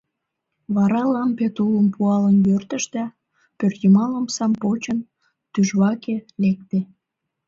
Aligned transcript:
Вара 0.75 1.03
лампе 1.13 1.47
тулым 1.55 1.87
пуалын 1.93 2.37
йӧртыш 2.47 2.83
да, 2.95 3.05
пӧртйымал 3.57 4.11
омсам 4.19 4.51
почын, 4.61 4.99
тӱжваке 5.51 6.15
лекте. 6.41 6.79